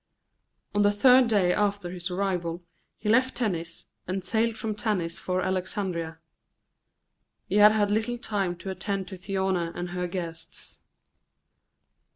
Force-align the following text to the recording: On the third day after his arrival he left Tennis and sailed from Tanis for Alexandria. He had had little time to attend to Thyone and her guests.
On 0.73 0.81
the 0.81 0.91
third 0.91 1.27
day 1.27 1.53
after 1.53 1.91
his 1.91 2.09
arrival 2.09 2.63
he 2.97 3.07
left 3.07 3.37
Tennis 3.37 3.85
and 4.07 4.23
sailed 4.23 4.57
from 4.57 4.73
Tanis 4.73 5.19
for 5.19 5.43
Alexandria. 5.43 6.17
He 7.45 7.57
had 7.57 7.71
had 7.73 7.91
little 7.91 8.17
time 8.17 8.55
to 8.55 8.71
attend 8.71 9.07
to 9.09 9.15
Thyone 9.15 9.55
and 9.75 9.91
her 9.91 10.07
guests. 10.07 10.81